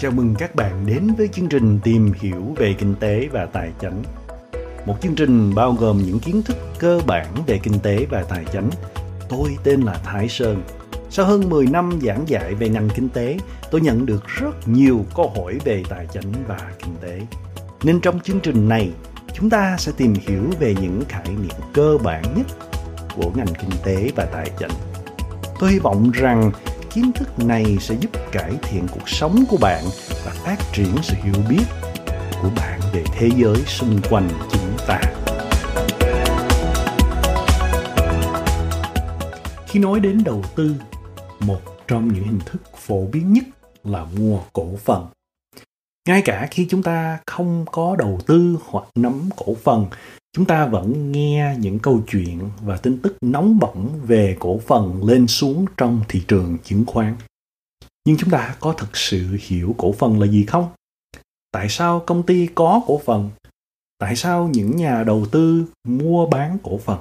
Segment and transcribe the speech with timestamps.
[0.00, 3.70] Chào mừng các bạn đến với chương trình tìm hiểu về kinh tế và tài
[3.80, 4.02] chính.
[4.86, 8.44] Một chương trình bao gồm những kiến thức cơ bản về kinh tế và tài
[8.52, 8.70] chính.
[9.28, 10.62] Tôi tên là Thái Sơn.
[11.10, 13.38] Sau hơn 10 năm giảng dạy về ngành kinh tế,
[13.70, 17.20] tôi nhận được rất nhiều câu hỏi về tài chính và kinh tế.
[17.82, 18.90] Nên trong chương trình này,
[19.34, 22.46] chúng ta sẽ tìm hiểu về những khái niệm cơ bản nhất
[23.16, 24.72] của ngành kinh tế và tài chính.
[25.60, 26.50] Tôi hy vọng rằng
[26.94, 29.84] kiến thức này sẽ giúp cải thiện cuộc sống của bạn
[30.24, 31.64] và phát triển sự hiểu biết
[32.42, 35.00] của bạn về thế giới xung quanh chúng ta.
[39.66, 40.74] Khi nói đến đầu tư,
[41.40, 43.44] một trong những hình thức phổ biến nhất
[43.84, 45.06] là mua cổ phần.
[46.08, 49.86] Ngay cả khi chúng ta không có đầu tư hoặc nắm cổ phần
[50.32, 55.04] chúng ta vẫn nghe những câu chuyện và tin tức nóng bỏng về cổ phần
[55.04, 57.16] lên xuống trong thị trường chứng khoán.
[58.06, 60.68] Nhưng chúng ta có thực sự hiểu cổ phần là gì không?
[61.52, 63.30] Tại sao công ty có cổ phần?
[63.98, 66.98] Tại sao những nhà đầu tư mua bán cổ phần?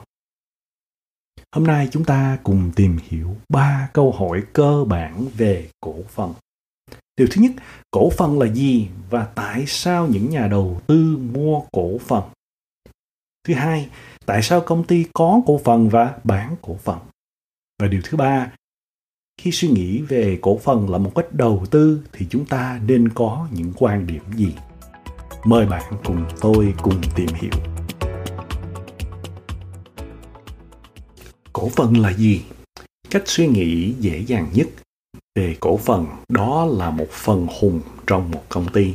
[1.55, 6.33] Hôm nay chúng ta cùng tìm hiểu ba câu hỏi cơ bản về cổ phần.
[7.17, 7.51] Điều thứ nhất,
[7.91, 12.23] cổ phần là gì và tại sao những nhà đầu tư mua cổ phần?
[13.47, 13.89] Thứ hai,
[14.25, 16.99] tại sao công ty có cổ phần và bán cổ phần?
[17.79, 18.51] Và điều thứ ba,
[19.41, 23.09] khi suy nghĩ về cổ phần là một cách đầu tư thì chúng ta nên
[23.09, 24.55] có những quan điểm gì?
[25.43, 27.51] Mời bạn cùng tôi cùng tìm hiểu.
[31.53, 32.41] Cổ phần là gì?
[33.09, 34.67] Cách suy nghĩ dễ dàng nhất
[35.35, 38.93] về cổ phần đó là một phần hùng trong một công ty.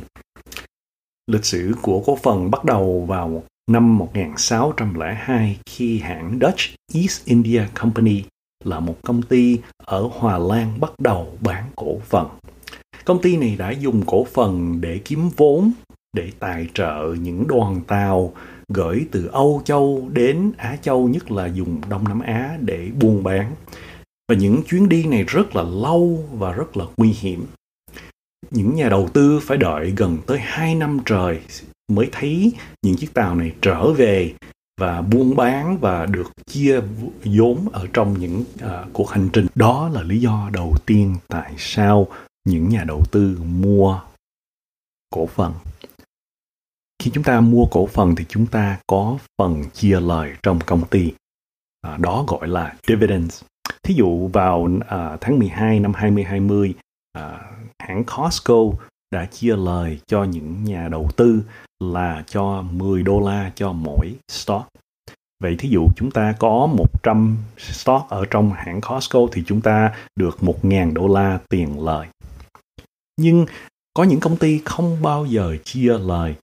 [1.27, 6.59] Lịch sử của cổ phần bắt đầu vào Năm 1602 khi hãng Dutch
[6.93, 8.23] East India Company
[8.63, 12.27] là một công ty ở Hòa Lan bắt đầu bán cổ phần.
[13.05, 15.71] Công ty này đã dùng cổ phần để kiếm vốn,
[16.13, 18.33] để tài trợ những đoàn tàu
[18.67, 23.23] gửi từ Âu Châu đến Á Châu, nhất là dùng Đông Nam Á để buôn
[23.23, 23.51] bán.
[24.29, 27.45] Và những chuyến đi này rất là lâu và rất là nguy hiểm.
[28.51, 31.39] Những nhà đầu tư phải đợi gần tới 2 năm trời
[31.87, 34.33] mới thấy những chiếc tàu này trở về
[34.81, 36.81] và buôn bán và được chia
[37.23, 39.47] vốn ở trong những uh, cuộc hành trình.
[39.55, 42.07] Đó là lý do đầu tiên tại sao
[42.45, 44.01] những nhà đầu tư mua
[45.09, 45.53] cổ phần.
[47.03, 50.87] Khi chúng ta mua cổ phần thì chúng ta có phần chia lời trong công
[50.87, 51.13] ty.
[51.81, 53.43] À, đó gọi là dividends.
[53.83, 56.73] Thí dụ vào à, tháng 12 năm 2020
[57.13, 58.55] à, hãng Costco
[59.11, 61.41] đã chia lời cho những nhà đầu tư
[61.79, 64.67] là cho 10 đô la cho mỗi stock.
[65.43, 69.93] Vậy thí dụ chúng ta có 100 stock ở trong hãng Costco thì chúng ta
[70.15, 72.07] được 1.000 đô la tiền lời.
[73.17, 73.45] Nhưng
[73.93, 76.35] có những công ty không bao giờ chia lời.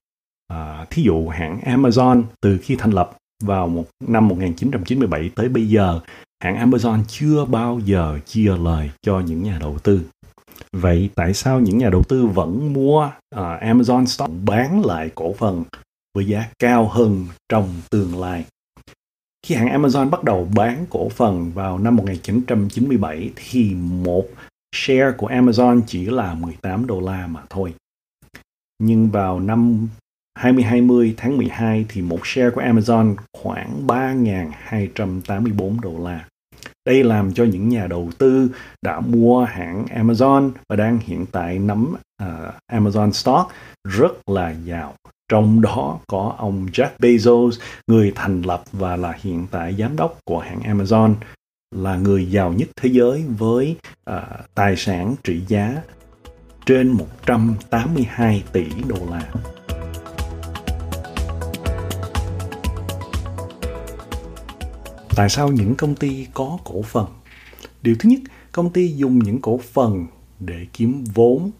[0.47, 5.69] À, thí dụ hãng Amazon từ khi thành lập vào một năm 1997 tới bây
[5.69, 5.99] giờ,
[6.43, 10.01] hãng Amazon chưa bao giờ chia lời cho những nhà đầu tư.
[10.71, 15.33] Vậy tại sao những nhà đầu tư vẫn mua uh, Amazon stock bán lại cổ
[15.33, 15.63] phần
[16.15, 18.45] với giá cao hơn trong tương lai?
[19.45, 24.25] Khi hãng Amazon bắt đầu bán cổ phần vào năm 1997 thì một
[24.75, 27.73] share của Amazon chỉ là 18 đô la mà thôi.
[28.79, 29.87] Nhưng vào năm
[30.35, 36.27] 2020 tháng 12 thì một share của Amazon khoảng 3.284 đô la.
[36.85, 38.49] Đây làm cho những nhà đầu tư
[38.81, 42.27] đã mua hãng Amazon và đang hiện tại nắm uh,
[42.71, 43.51] Amazon stock
[43.83, 44.95] rất là giàu.
[45.31, 47.51] Trong đó có ông Jeff Bezos,
[47.87, 51.13] người thành lập và là hiện tại giám đốc của hãng Amazon,
[51.75, 53.75] là người giàu nhất thế giới với
[54.09, 54.15] uh,
[54.55, 55.81] tài sản trị giá
[56.65, 59.52] trên 182 tỷ đô la.
[65.15, 67.05] Tại sao những công ty có cổ phần
[67.81, 68.19] điều thứ nhất
[68.51, 70.05] công ty dùng những cổ phần
[70.39, 71.51] để kiếm vốn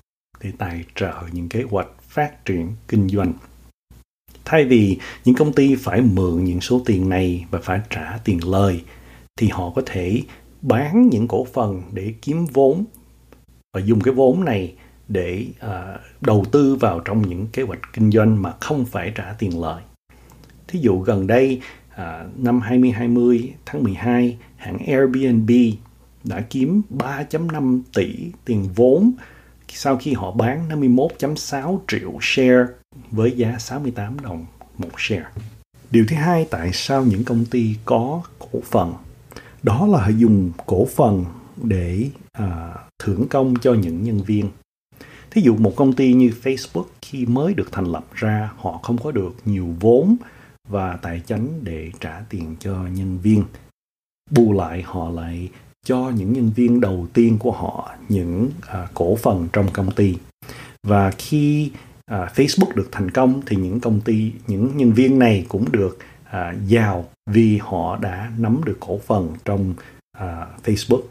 [0.43, 3.33] để tài trợ những kế hoạch phát triển kinh doanh
[4.45, 8.39] thay vì những công ty phải mượn những số tiền này và phải trả tiền
[8.47, 8.83] lời
[9.37, 10.21] thì họ có thể
[10.61, 12.85] bán những cổ phần để kiếm vốn
[13.73, 14.73] và dùng cái vốn này
[15.07, 15.71] để uh,
[16.21, 19.83] đầu tư vào trong những kế hoạch kinh doanh mà không phải trả tiền lời.
[20.67, 21.61] Thí dụ gần đây
[21.95, 25.51] à, năm 2020 tháng 12 hãng Airbnb
[26.23, 29.13] đã kiếm 3.5 tỷ tiền vốn
[29.75, 32.65] sau khi họ bán 51.6 triệu share
[33.11, 34.45] với giá 68 đồng
[34.77, 35.25] một share.
[35.91, 38.93] Điều thứ hai tại sao những công ty có cổ phần
[39.63, 41.25] đó là họ dùng cổ phần
[41.63, 44.49] để à, thưởng công cho những nhân viên.
[45.31, 48.97] thí dụ một công ty như Facebook khi mới được thành lập ra họ không
[48.97, 50.15] có được nhiều vốn
[50.67, 53.43] và tài chánh để trả tiền cho nhân viên.
[54.31, 55.49] Bù lại họ lại
[55.85, 60.17] cho những nhân viên đầu tiên của họ những à, cổ phần trong công ty.
[60.87, 61.71] Và khi
[62.05, 65.97] à, Facebook được thành công thì những công ty những nhân viên này cũng được
[66.23, 69.73] à, giàu vì họ đã nắm được cổ phần trong
[70.17, 71.01] à, Facebook.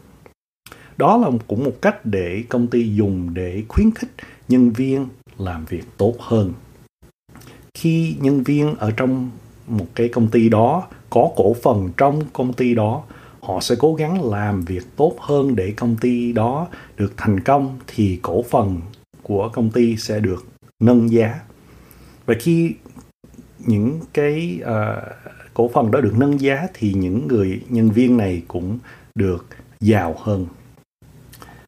[0.97, 4.11] Đó là cũng một cách để công ty dùng để khuyến khích
[4.49, 5.07] nhân viên
[5.37, 6.53] làm việc tốt hơn
[7.83, 9.31] khi nhân viên ở trong
[9.67, 13.03] một cái công ty đó có cổ phần trong công ty đó
[13.39, 17.79] họ sẽ cố gắng làm việc tốt hơn để công ty đó được thành công
[17.87, 18.81] thì cổ phần
[19.21, 20.45] của công ty sẽ được
[20.79, 21.39] nâng giá.
[22.25, 22.73] Và khi
[23.59, 25.03] những cái uh,
[25.53, 28.79] cổ phần đó được nâng giá thì những người nhân viên này cũng
[29.15, 29.45] được
[29.79, 30.45] giàu hơn.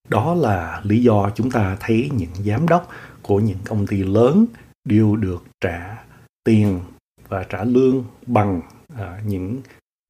[0.09, 2.89] Đó là lý do chúng ta thấy những giám đốc
[3.21, 4.45] của những công ty lớn
[4.85, 6.04] đều được trả
[6.45, 6.79] tiền
[7.29, 8.61] và trả lương bằng
[8.97, 9.61] à, những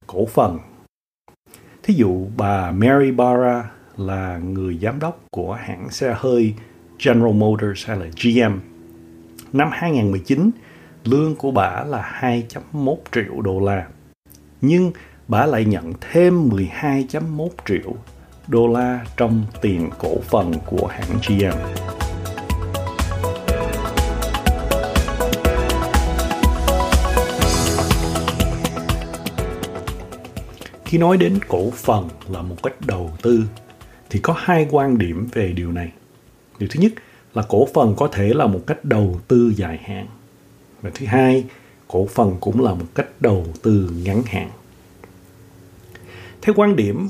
[0.06, 0.58] cổ phần
[1.82, 6.54] thí dụ bà Mary Barra là người giám đốc của hãng xe hơi
[7.04, 8.58] General Motors hay là GM
[9.52, 10.50] năm 2019
[11.04, 13.86] lương của bà là 2.1 triệu đô la.
[14.60, 14.92] Nhưng
[15.28, 17.94] bà lại nhận thêm 12.1 triệu
[18.48, 21.85] đô la trong tiền cổ phần của hãng GM.
[30.96, 33.44] Khi nói đến cổ phần là một cách đầu tư,
[34.10, 35.92] thì có hai quan điểm về điều này.
[36.58, 36.92] Điều thứ nhất
[37.34, 40.06] là cổ phần có thể là một cách đầu tư dài hạn.
[40.82, 41.44] Và thứ hai,
[41.88, 44.50] cổ phần cũng là một cách đầu tư ngắn hạn.
[46.42, 47.08] Theo quan điểm,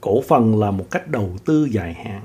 [0.00, 2.20] cổ phần là một cách đầu tư dài hạn,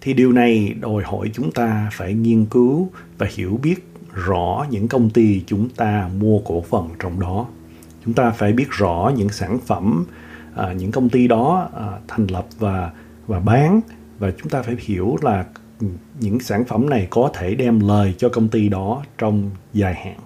[0.00, 3.76] thì điều này đòi hỏi chúng ta phải nghiên cứu và hiểu biết
[4.12, 7.46] rõ những công ty chúng ta mua cổ phần trong đó
[8.06, 10.04] chúng ta phải biết rõ những sản phẩm
[10.54, 12.90] à, những công ty đó à, thành lập và
[13.26, 13.80] và bán
[14.18, 15.44] và chúng ta phải hiểu là
[16.20, 20.18] những sản phẩm này có thể đem lời cho công ty đó trong dài hạn.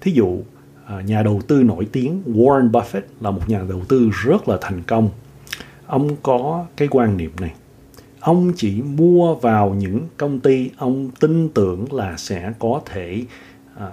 [0.00, 0.38] Thí dụ,
[0.86, 4.58] à, nhà đầu tư nổi tiếng Warren Buffett là một nhà đầu tư rất là
[4.60, 5.10] thành công.
[5.86, 7.54] Ông có cái quan niệm này.
[8.20, 13.22] Ông chỉ mua vào những công ty ông tin tưởng là sẽ có thể
[13.76, 13.88] à,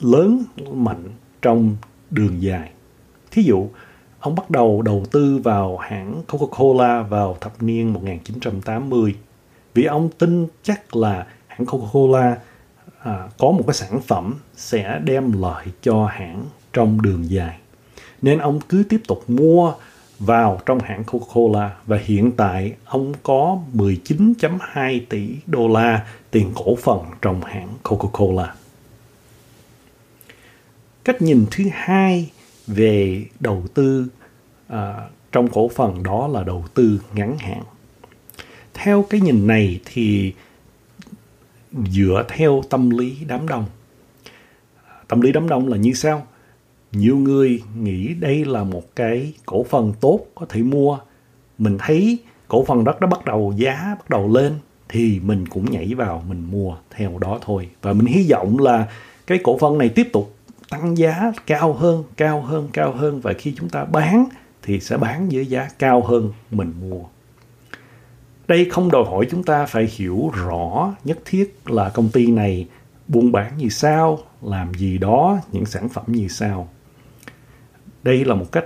[0.00, 1.08] lớn mạnh
[1.42, 1.76] trong
[2.10, 2.70] đường dài.
[3.30, 3.68] Thí dụ,
[4.20, 9.14] ông bắt đầu đầu tư vào hãng Coca-Cola vào thập niên 1980
[9.74, 12.34] vì ông tin chắc là hãng Coca-Cola
[13.02, 17.58] à, có một cái sản phẩm sẽ đem lợi cho hãng trong đường dài.
[18.22, 19.72] Nên ông cứ tiếp tục mua
[20.18, 26.76] vào trong hãng Coca-Cola và hiện tại ông có 19.2 tỷ đô la tiền cổ
[26.76, 28.46] phần trong hãng Coca-Cola.
[31.04, 32.30] Cách nhìn thứ hai
[32.66, 34.06] về đầu tư
[34.72, 34.76] uh,
[35.32, 37.62] trong cổ phần đó là đầu tư ngắn hạn.
[38.74, 40.32] Theo cái nhìn này thì
[41.90, 43.64] dựa theo tâm lý đám đông.
[45.08, 46.26] Tâm lý đám đông là như sau.
[46.92, 50.98] Nhiều người nghĩ đây là một cái cổ phần tốt có thể mua.
[51.58, 54.52] Mình thấy cổ phần đất đó bắt đầu giá bắt đầu lên
[54.88, 57.68] thì mình cũng nhảy vào mình mua theo đó thôi.
[57.82, 58.86] Và mình hy vọng là
[59.26, 60.34] cái cổ phần này tiếp tục
[60.72, 64.24] tăng giá cao hơn cao hơn cao hơn và khi chúng ta bán
[64.62, 67.02] thì sẽ bán với giá cao hơn mình mua
[68.48, 72.66] đây không đòi hỏi chúng ta phải hiểu rõ nhất thiết là công ty này
[73.08, 76.68] buôn bán như sao, làm gì đó, những sản phẩm như sao.
[78.02, 78.64] Đây là một cách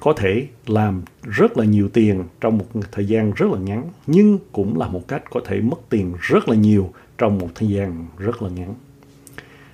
[0.00, 4.38] có thể làm rất là nhiều tiền trong một thời gian rất là ngắn, nhưng
[4.52, 8.06] cũng là một cách có thể mất tiền rất là nhiều trong một thời gian
[8.18, 8.74] rất là ngắn.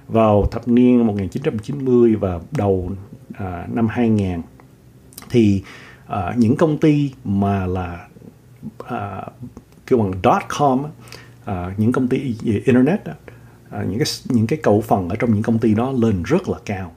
[0.08, 2.90] Vào thập niên 1990 và đầu
[3.34, 4.40] à, năm 2000
[5.30, 5.62] thì
[6.06, 8.08] à, những công ty mà là
[8.84, 9.22] à,
[9.86, 10.84] kêu bằng dot com
[11.44, 13.00] à, những công ty về internet
[13.70, 16.48] à, những cái những cái cổ phần ở trong những công ty đó lên rất
[16.48, 16.92] là cao.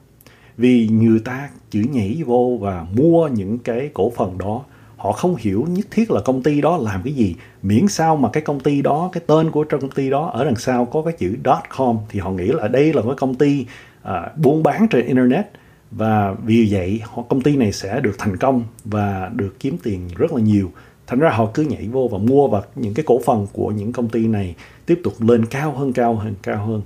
[0.58, 4.64] Vì người ta chỉ nhảy vô và mua những cái cổ phần đó
[5.00, 7.36] họ không hiểu nhất thiết là công ty đó làm cái gì.
[7.64, 10.46] Miễn sao mà cái công ty đó cái tên của trong công ty đó ở
[10.46, 11.38] đằng sau có cái chữ.
[11.78, 13.66] com thì họ nghĩ là đây là cái công ty
[14.04, 15.46] à, buôn bán trên internet.
[15.92, 20.10] Và vì vậy họ công ty này sẽ được thành công và được kiếm tiền
[20.16, 20.72] rất là nhiều.
[21.08, 23.94] Thành ra họ cứ nhảy vô và mua và những cái cổ phần của những
[23.94, 26.82] công ty này tiếp tục lên cao hơn cao hơn cao hơn.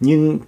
[0.00, 0.38] Nhưng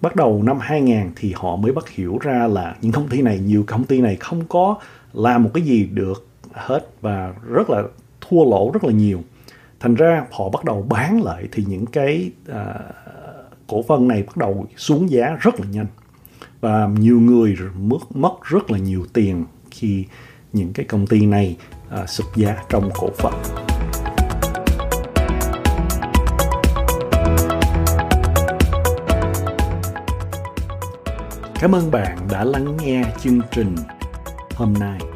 [0.00, 3.38] bắt đầu năm 2000 thì họ mới bắt hiểu ra là những công ty này
[3.38, 4.76] nhiều công ty này không có
[5.12, 7.82] làm một cái gì được hết và rất là
[8.20, 9.20] thua lỗ rất là nhiều
[9.80, 12.74] thành ra họ bắt đầu bán lại thì những cái à,
[13.66, 15.86] cổ phần này bắt đầu xuống giá rất là nhanh
[16.60, 20.04] và nhiều người mất mất rất là nhiều tiền khi
[20.52, 21.56] những cái công ty này
[21.90, 23.34] à, sụp giá trong cổ phần.
[31.60, 33.74] Cảm ơn bạn đã lắng nghe chương trình
[34.54, 35.13] hôm nay.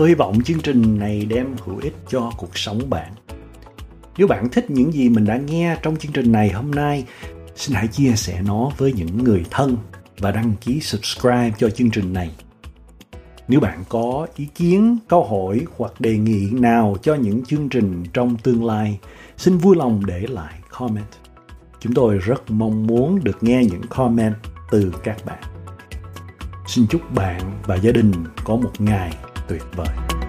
[0.00, 3.12] Tôi hy vọng chương trình này đem hữu ích cho cuộc sống bạn.
[4.16, 7.04] Nếu bạn thích những gì mình đã nghe trong chương trình này hôm nay,
[7.56, 9.76] xin hãy chia sẻ nó với những người thân
[10.18, 12.30] và đăng ký subscribe cho chương trình này.
[13.48, 18.04] Nếu bạn có ý kiến, câu hỏi hoặc đề nghị nào cho những chương trình
[18.12, 18.98] trong tương lai,
[19.36, 21.10] xin vui lòng để lại comment.
[21.80, 24.34] Chúng tôi rất mong muốn được nghe những comment
[24.70, 25.42] từ các bạn.
[26.66, 28.12] Xin chúc bạn và gia đình
[28.44, 29.14] có một ngày
[29.58, 30.19] Bye.